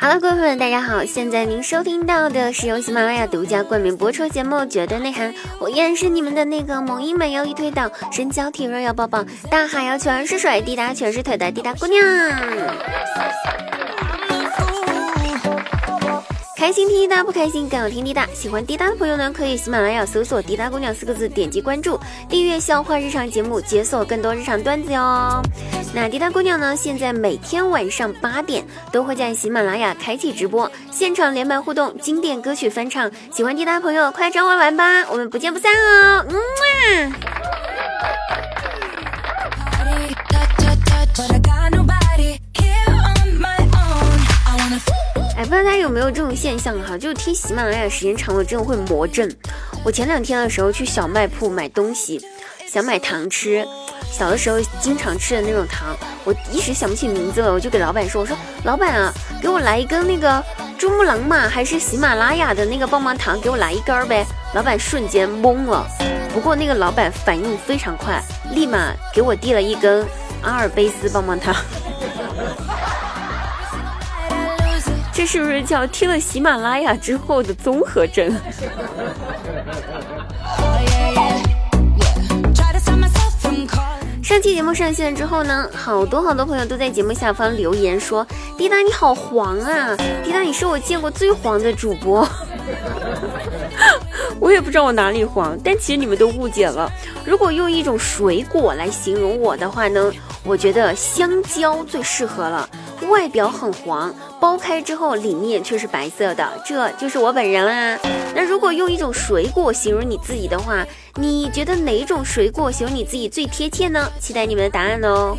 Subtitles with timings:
[0.00, 1.04] Hello，，各位朋友们，大家好！
[1.04, 5.30] 现在您收听到的是由喜马拉雅独家冠名播出节目《绝对内涵》，
[5.60, 12.02] 我依然是你们的那个萌音美腰一推倒，身娇体弱要抱抱，大海要全是水，滴答全是腿的滴答姑娘。
[16.58, 18.26] 开心听滴答，不开心更要听滴答。
[18.34, 21.96] 喜欢滴答的朋友呢，可以喜马拉雅搜索“滴答姑娘”四个字，点击关注，
[22.28, 25.40] 订阅笑话日常节目，解锁更多日常段子哟。
[25.94, 33.08] 那滴答姑娘呢，现在每天晚上八点都会在喜马拉雅开启直播，现场连麦互动，经典歌曲翻唱。
[33.32, 36.26] 喜欢滴答朋友，快来找我玩吧，我们不见不散哦。
[36.28, 37.12] 嗯
[45.38, 46.98] 哎，不知道大家有没有这种现象哈？
[46.98, 49.32] 就是听喜马拉雅时间长了，真的会魔怔。
[49.84, 52.20] 我前两天的时候去小卖铺买东西，
[52.68, 53.64] 想买糖吃，
[54.10, 60.42] 小的时候经常吃的那种糖，我一时想不起名字了，我就给老板说：“我说老板啊，给我来一根那个
[60.76, 65.86] 珠穆朗玛还是喜马拉雅的那个棒棒糖，给我来一根呗。”老板瞬间懵了，
[66.34, 70.04] 不过那个老板反应非常快，立马给我递了一根
[70.42, 71.54] 阿尔卑斯棒棒糖。
[75.18, 78.32] 这是不是叫听了喜马拉雅之后的综合症？
[84.22, 88.24] 上期节目上线之后呢，好多好多朋友都在节目下方留言说
[88.56, 92.24] ：“滴答你好黄啊，滴答你是我见过最黄的主播。”
[94.38, 96.88] 我也不知道我哪里黄，但其实你们都误解了。
[97.24, 100.12] 如果用一种水果来形容我的话呢，
[100.44, 102.70] 我觉得香蕉最适合了。
[103.08, 107.98] 外表很黄，剥开之后里面却是白色的，这就是我本人啦。
[108.34, 114.10] 那如果用一种水果形容你自己的话，你觉得哪种水果形容你自己最贴切呢？
[114.20, 115.36] 期待你们的答案哦。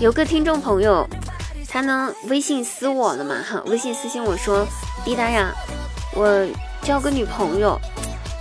[0.00, 1.08] 有个听众朋友，
[1.68, 4.66] 他呢微信私我了嘛哈，微信私信我说
[5.04, 5.52] ：“滴答呀，
[6.14, 6.46] 我
[6.82, 7.78] 交个女朋友，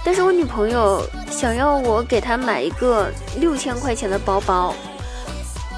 [0.08, 4.74] 但是我女朋友想要我给她买一个六千块钱的包包。”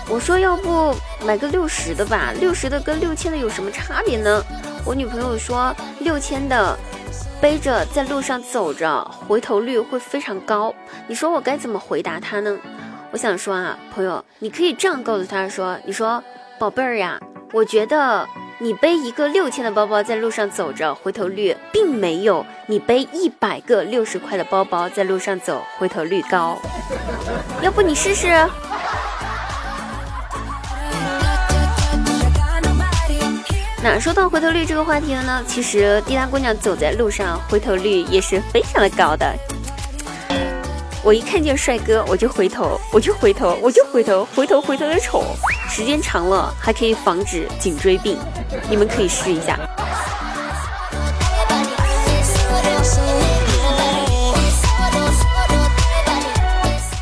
[0.08, 0.96] 我说：“要不
[1.26, 2.32] 买个六十的吧？
[2.40, 4.44] 六十的跟六千的有什么差别呢？”
[4.86, 6.78] 我女朋友说：“六千的
[7.42, 10.72] 背着在路上走着，回头率会非常高。”
[11.10, 12.56] 你说我该怎么回答她呢？
[13.10, 16.24] 我想说啊，朋友，你可以这样告诉她说：“你说，
[16.60, 17.18] 宝贝儿呀，
[17.54, 18.28] 我觉得
[18.58, 26.60] 你背一个六千的包包在路上走着，回头率并没有你背一百个六十块的包包在路上走回头率高。
[27.64, 28.28] 要不你试试？”
[33.82, 39.34] 哪说到回头率这个话题了呢，其实滴答姑娘走在路上，回头率也是非常的高的。
[41.02, 45.24] 我一看见帅哥，我就回头，我就回头，我就回头，回头回头的瞅，
[45.70, 48.18] 时间长了还可以防止颈椎病，
[48.70, 49.58] 你们可以试一下。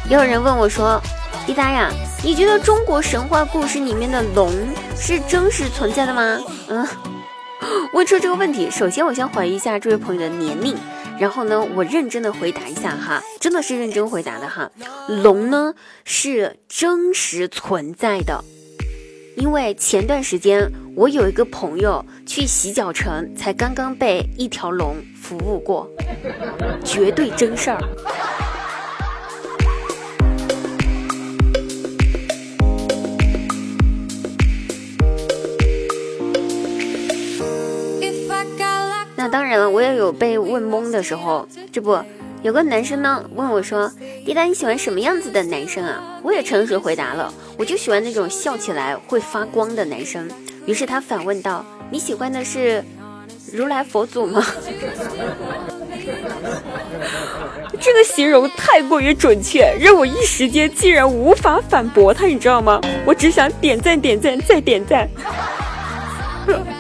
[0.10, 1.02] 也有人问我说
[1.48, 1.90] ：“滴答呀，
[2.24, 4.52] 你觉得中国神话故事里面的龙
[4.96, 6.40] 是真实存在的吗？”
[6.70, 6.88] 嗯，
[7.94, 10.78] 问出这个问题，首先我先怀疑一下这位朋友的年龄。
[11.20, 14.70] 然后呢，我认真的回答一下哈，真的是认真回答的哈。
[15.08, 15.74] 龙呢
[16.06, 18.44] 是真实存在的，
[19.38, 25.88] 因为前段时间我有一个朋友去洗脚城，才刚刚被一条龙服务过，
[26.84, 27.78] 绝对真事儿。
[39.16, 41.48] 那当然了，我也有被问懵的时候。
[41.72, 41.96] 这不，
[42.44, 43.92] 有个男生呢问我说
[44.26, 50.30] ：“滴答，你喜欢什么样子的男生啊？”我也诚实回答了，我就喜欢那种笑起来会发光的男生。
[50.66, 52.84] 于是他反问道：“你喜欢的是
[53.52, 54.46] 如来佛祖吗？”
[57.80, 62.80] 这个形容太过于准确，让我一时间竟然无法反驳他，你知道吗？
[63.06, 65.08] 我只想点赞、点赞、再点赞。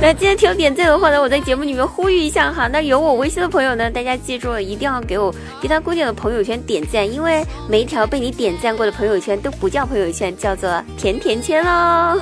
[0.02, 2.66] 那今天听点赞的话呢，我在节目里面呼吁一下哈。
[2.68, 5.30] 那有我微信的朋友呢，大家记住了，一定要给我
[5.60, 12.18] 滴答姑娘的朋友圈点赞，因为每一条被你点赞过的朋友圈都不叫朋友圈，叫做甜甜圈喽。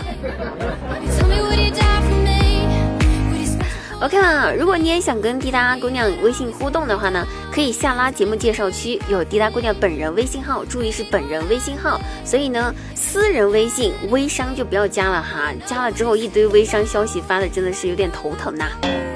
[4.00, 18.66] OK 了，如果你也想跟滴答姑娘微信互动的话呢，可以下拉节目介绍区有滴答姑娘本人微信号，注意是本人微信号，所以呢，私人微信微商就不要加了哈，加了之后一堆微商消息发的真的是有点头疼呐。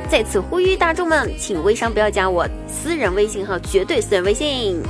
[0.08, 4.82] 在此呼吁大众们，请微商不要加我私人微信号，绝对私人微信。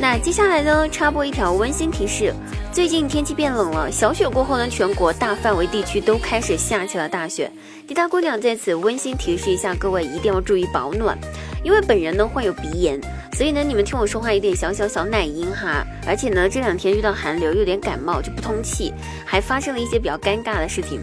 [0.00, 2.32] 那接下来呢，插播一条温馨提示。
[2.72, 7.50] 最近天气变冷了，小雪过后呢，全国大范围地区都开始下起了大雪。
[7.86, 11.18] 滴答姑娘在此温馨提示一下各位，一定要注意保暖。
[11.64, 13.00] 因为本人呢患有鼻炎，
[13.32, 15.84] 所以呢你们听我说话有点小小小奶音哈。
[16.06, 18.94] 而且呢这两天遇到寒流，有点感冒就不通气，
[19.26, 21.00] 还发生了一些比较尴尬的事情。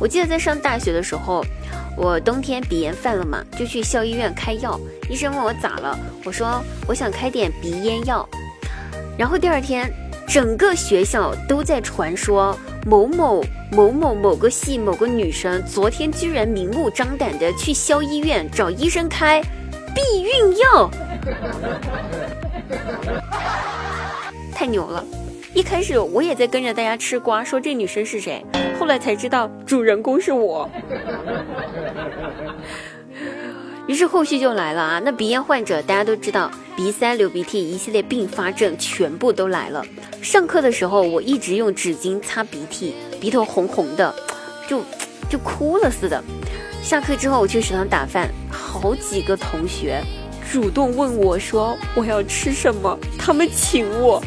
[0.00, 1.44] 我记得在上大学的时候，
[1.98, 4.80] 我冬天鼻炎犯了嘛，就去校医院开药。
[5.10, 8.26] 医生问我咋了，我说我想开点鼻炎药。
[9.18, 9.92] 然后第二天。
[10.30, 12.56] 整个学校都在传说
[12.86, 13.42] 某某
[13.72, 19.42] 某某某个系某个女生昨天居然明目张胆的去校医院找医生开
[19.92, 20.88] 避孕药，
[24.54, 25.04] 太牛了！
[25.52, 28.46] 一开始我也在跟着大家吃瓜，说这女生是谁，
[28.78, 30.70] 后来才知道主人公是我。
[33.88, 35.02] 于是后续就来了啊！
[35.04, 39.84] 那鼻炎患者大家都知道，鼻塞、流鼻涕一系列并发症全部都来了。
[40.22, 44.14] 上课的时候，我一直用纸巾擦鼻涕，鼻头红红的，
[44.68, 44.82] 就
[45.28, 46.22] 就哭了似的。
[46.82, 50.02] 下课之后，我去食堂打饭，好几个同学
[50.50, 54.22] 主动问我说我要吃什么，他们请我。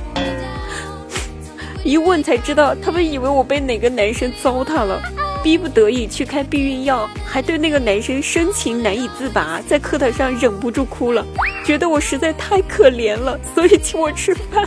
[1.86, 5.02] 一问才知道，他们以为我被哪个男生糟蹋了。
[5.44, 11.24] 逼不得已去开避孕药，还对那个男生深情难以自拔，在课堂上忍不住哭了，
[11.66, 14.66] 觉得我实在太可怜了，所以请我吃饭，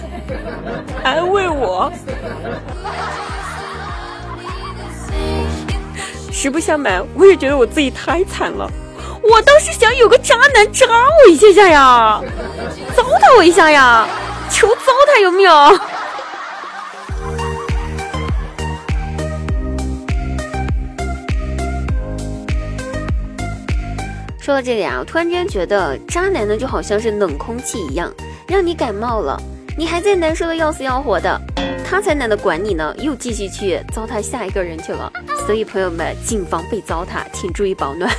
[1.03, 1.91] 安慰我。
[6.31, 8.71] 实不相瞒，我也觉得我自己太惨了，
[9.23, 10.87] 我倒是想有个渣男渣
[11.25, 12.21] 我一下下呀，
[12.95, 14.07] 糟蹋我一下呀，
[14.51, 15.81] 求糟蹋有没有？
[24.47, 28.15] 说到这里啊，我突然间觉得渣男呢就好像是冷空气一样，
[28.47, 29.37] 让你感冒了，
[29.77, 31.37] 你还在难受的要死要活的，
[31.85, 35.13] 他才懒得管你呢，又继续去糟蹋下一个人去了。
[35.45, 38.09] 所以朋友们，谨防被糟蹋，请注意保暖。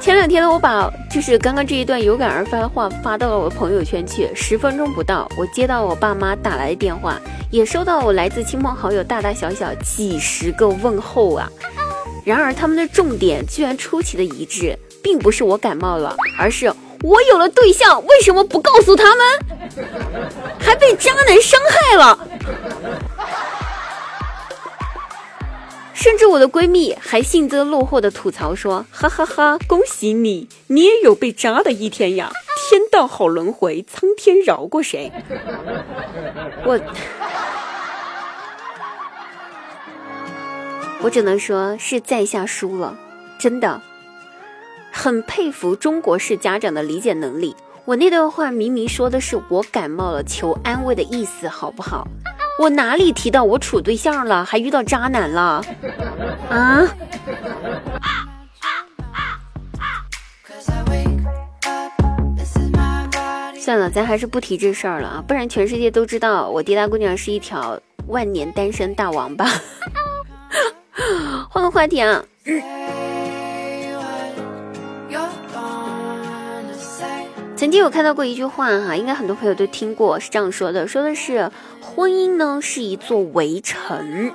[0.00, 7.20] 前两天呢，我把就是刚刚这一段有感而发的话发到了我的朋友圈去，十分钟不到，我接到我爸妈打来的电话，
[7.50, 11.50] 也收到我来自亲朋好友大大小小几十个问候啊。
[12.28, 16.70] 然而，他们的重点居然出奇的一致，并不是我感冒了，而是
[17.02, 19.24] 我有了对象，为什么不告诉他们？
[20.60, 22.28] 还被渣男伤害了。
[25.94, 32.30] 甚至我的闺蜜还幸灾乐祸的吐槽说：“哈哈哈，恭喜你，你也有被渣的一天呀！
[32.68, 35.10] 天道好轮回，苍天饶过谁？”
[36.66, 36.78] 我。
[41.00, 42.96] 我只能说是在下输了，
[43.38, 43.80] 真的
[44.92, 47.54] 很佩服中国式家长的理解能力。
[47.84, 52.06] 我那段话明明说的是我感冒了求安慰的意思，好不好？
[52.58, 55.64] 我哪里提到我处对象了，还遇到渣男了？
[56.50, 56.82] 啊？
[63.58, 69.46] 算了，咱还是不提这事儿了啊，不然全世界都知道我滴答姑娘是一条万年单身大王八。
[71.50, 72.24] 换个话题啊！
[77.56, 81.50] 曾经有看到过一句话哈，应该很多朋友都听过，是这样说的：说的是
[81.80, 84.32] 婚姻呢是一座围城，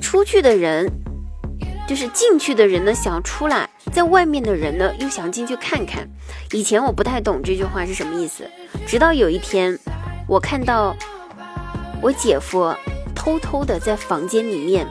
[0.00, 0.88] 出去的人
[1.88, 6.08] 就是进去的人呢想要出来，在外面的人呢又想进去看看。
[6.52, 8.48] 以前我不太懂这句话是什么意思，
[8.86, 9.76] 直到有一天
[10.28, 10.96] 我看到
[12.00, 12.72] 我姐夫
[13.14, 14.86] 偷偷的在房间里面。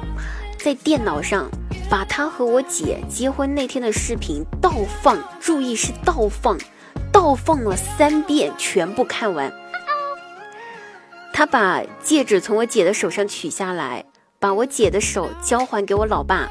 [0.66, 1.48] 在电脑上
[1.92, 4.72] 把他和我姐结婚那天的视频倒
[5.04, 6.58] 放，注意是倒放，
[7.14, 9.54] 倒放了三遍，全部看完。
[11.32, 14.04] 他把戒指从我姐的手上取下来，
[14.40, 16.50] 把我姐的手交还给我老爸，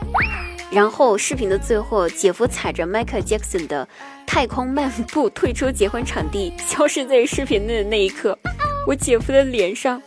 [0.70, 3.88] 然后视频的最后，姐夫踩着迈克尔·杰克逊的
[4.24, 8.38] 太空漫步退出结婚场地，消失在视频的那一刻，
[8.86, 10.00] 我姐夫的脸上。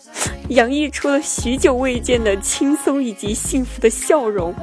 [0.50, 4.54] 洋溢出了许久未见的轻松以及幸福的笑容。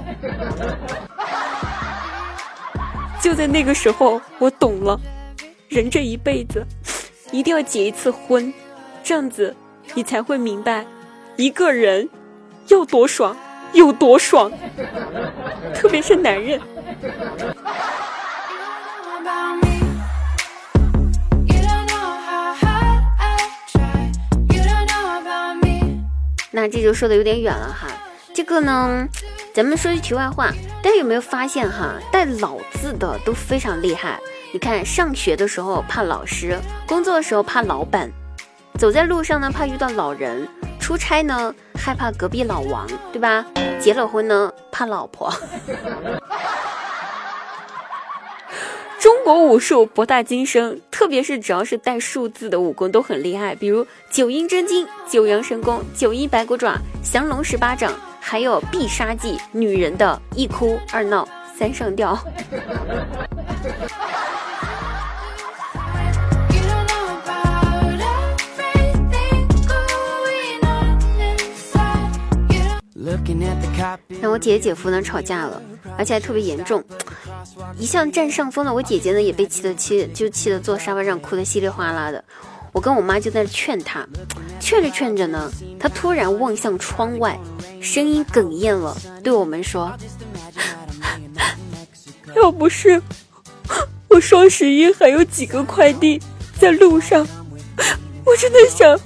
[3.21, 5.01] 就在那个时候，我懂了，
[5.69, 6.67] 人这一辈子
[7.33, 8.53] 一定要结一次婚，
[9.03, 9.55] 这样子
[9.95, 10.85] 你才会明白，
[11.37, 12.09] 一个人
[12.69, 13.37] 要多爽
[13.73, 14.51] 有多爽，
[15.75, 16.61] 特别是男人。
[26.57, 27.89] 那这就说的有点远了哈，
[28.33, 29.09] 这个呢，
[29.53, 34.21] 咱们说句题外话，大家有没有发现哈，带老字的都非常厉害。
[34.53, 36.57] 你看，上学的时候怕老师，
[36.87, 38.09] 工作的时候怕老板，
[38.79, 40.47] 走在路上呢怕遇到老人，
[40.79, 43.45] 出差呢害怕隔壁老王，对吧？
[43.81, 45.35] 结了婚呢怕老婆。
[49.05, 62.19] 中国武术博大精深，特别是只要是带数字的武功都很厉害，比如九阴真经、九阳神功、九阴白骨爪、降龙十八掌，还有必杀技——女人的一哭二闹三上吊。
[74.23, 75.61] 那我姐姐姐夫呢吵架了，
[75.99, 76.83] 而且还特别严重。
[77.79, 82.23] 一向占上风的我姐姐呢，也被气得气就气得坐沙发上哭得稀里哗啦的。
[82.73, 84.05] 我跟我妈就在那劝她，
[84.59, 87.39] 劝着劝着呢，她突然望向窗外，
[87.81, 89.93] 声音哽咽了，对我们说
[92.35, 93.01] ：“要不是
[94.09, 96.21] 我双十一还有几个快递
[96.59, 97.25] 在路上，
[98.25, 98.99] 我真的想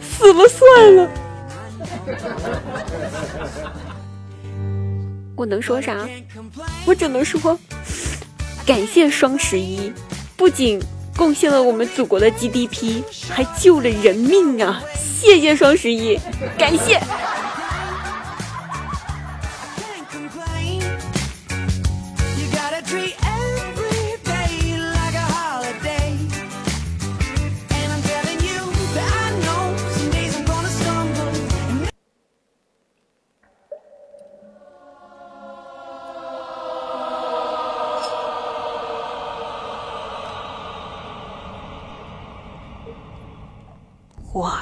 [0.00, 1.10] 死了算了。”
[5.40, 6.06] 我能说啥？
[6.84, 7.58] 我只能说，
[8.66, 9.90] 感谢双十一，
[10.36, 10.78] 不仅
[11.16, 14.82] 贡献了我们祖国的 GDP，还救了人命啊！
[14.94, 16.18] 谢谢双十一，
[16.58, 17.00] 感谢。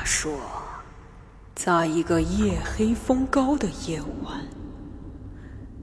[0.09, 0.41] 说，
[1.55, 4.49] 在一个夜黑风高的夜晚，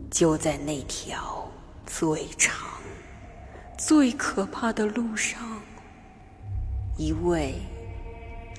[0.10, 1.48] 就在那条
[1.86, 2.68] 最长、
[3.78, 5.40] 最可怕的路上，
[6.98, 7.62] 一位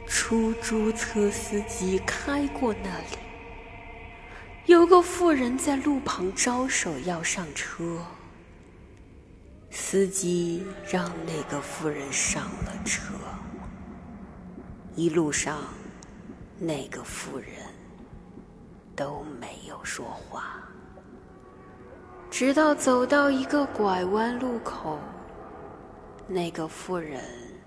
[0.06, 3.18] 出租车司机开过那里。
[4.66, 7.98] 有个妇人在路旁招手要上车，
[9.70, 13.02] 司机让那个妇人上了车。
[14.96, 15.58] 一路上，
[16.58, 17.50] 那个妇人
[18.96, 20.62] 都没有说话，
[22.30, 24.98] 直到走到一个拐弯路口，
[26.26, 27.22] 那个妇人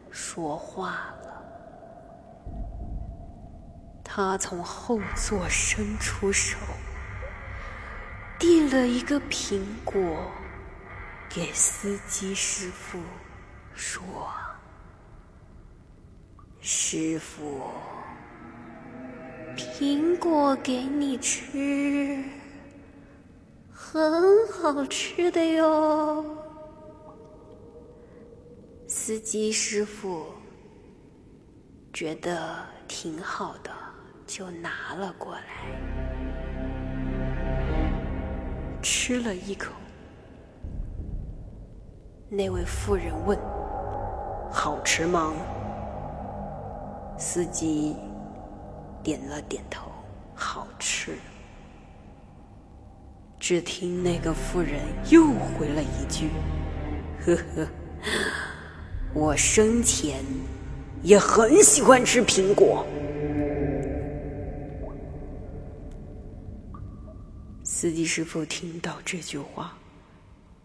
[0.09, 1.43] 说话了。
[4.03, 6.57] 她从后座伸出手，
[8.39, 10.01] 递了一个苹果
[11.29, 12.99] 给司机师傅，
[13.75, 14.27] 说。
[16.71, 17.63] 师傅，
[19.57, 22.23] 苹果给你吃，
[23.71, 26.23] 很好吃的哟。
[28.87, 30.27] 司机师傅
[31.91, 33.71] 觉得挺好的，
[34.27, 35.41] 就拿了过来，
[38.79, 39.73] 吃了一口。
[42.29, 43.35] 那位妇人问
[44.53, 45.33] ：“好吃吗？”
[47.21, 47.97] 司机
[49.03, 49.91] 点了点头，
[50.33, 51.17] 好吃。
[53.37, 56.29] 只听那个妇人又回了一句
[57.25, 57.67] ：“呵呵，
[59.13, 60.23] 我生前
[61.03, 62.85] 也很喜欢吃苹果。”
[67.61, 69.77] 司机师傅听到这句话，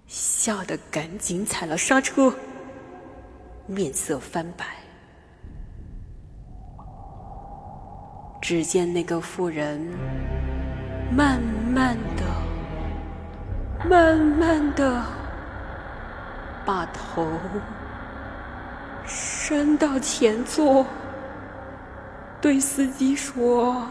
[0.06, 2.32] 吓得赶紧踩了刹车，
[3.66, 4.83] 面色翻白。
[8.46, 9.80] 只见那个妇人
[11.10, 11.40] 慢
[11.72, 15.02] 慢的、慢慢的
[16.62, 17.26] 把头
[19.06, 20.84] 伸到前座，
[22.38, 23.88] 对司机说：“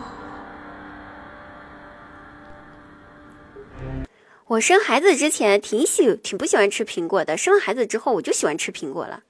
[4.54, 9.20] 我生孩子之前挺喜、挺不喜欢吃苹果的，生了孩子之后我就喜欢吃苹果了。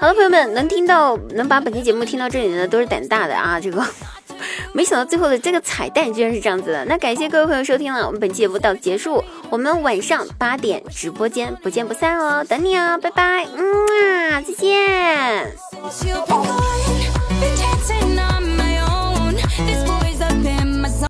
[0.00, 3.60] 好了，朋友们，能听到能把本期节目听到这里的都是胆大的啊！
[3.60, 3.84] 这个
[4.74, 6.84] 没想到最后的这个彩蛋居然是这样子的。
[6.86, 15.52] 那感谢各位朋友收听了，我们本期节目到此结束，我们晚上八点直播间不见不散哦，等你哦，拜拜，嗯啊，再见。